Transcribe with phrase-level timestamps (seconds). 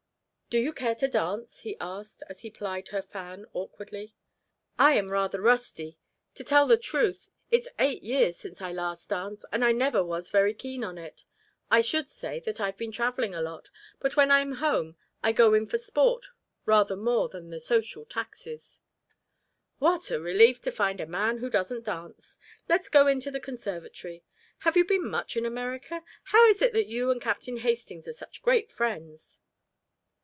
[0.51, 4.15] "Do you care to dance?" he asked as he plied her fan awkwardly.
[4.77, 5.97] "I am rather rusty.
[6.35, 10.29] To tell the truth, it's eight years since I last danced, and I never was
[10.29, 11.23] very keen on it.
[11.69, 13.69] I should say that I've been travelling a lot,
[14.01, 16.25] and when I'm home I go in for sport
[16.65, 18.81] rather more than for the social taxes."
[19.79, 22.37] "What a relief to find a man who doesn't dance!
[22.67, 24.25] Let us go into the conservatory.
[24.57, 26.03] Have you been much in America?
[26.25, 29.39] How is it that you and Captain Hastings are such great friends?"